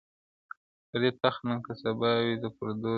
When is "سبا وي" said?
1.81-2.33